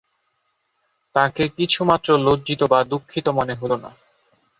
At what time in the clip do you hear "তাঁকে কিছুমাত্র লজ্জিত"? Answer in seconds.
1.15-2.61